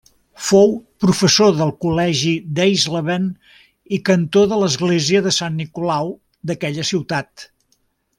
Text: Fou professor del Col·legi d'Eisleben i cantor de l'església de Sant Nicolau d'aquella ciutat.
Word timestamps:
Fou 0.43 0.71
professor 1.03 1.51
del 1.57 1.73
Col·legi 1.85 2.31
d'Eisleben 2.59 3.27
i 3.97 4.01
cantor 4.09 4.49
de 4.55 4.59
l'església 4.63 5.23
de 5.27 5.35
Sant 5.39 5.61
Nicolau 5.63 6.11
d'aquella 6.53 6.87
ciutat. 6.95 7.47